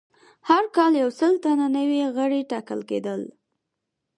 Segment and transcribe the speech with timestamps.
[0.49, 3.21] هر کال یو سل تنه نوي غړي ټاکل کېدل